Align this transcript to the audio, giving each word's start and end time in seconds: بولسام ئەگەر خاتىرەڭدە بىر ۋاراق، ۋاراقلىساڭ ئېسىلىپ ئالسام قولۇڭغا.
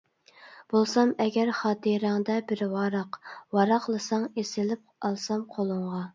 بولسام 0.73 1.11
ئەگەر 1.25 1.51
خاتىرەڭدە 1.57 2.39
بىر 2.53 2.65
ۋاراق، 2.73 3.21
ۋاراقلىساڭ 3.59 4.27
ئېسىلىپ 4.31 4.85
ئالسام 5.11 5.47
قولۇڭغا. 5.55 6.05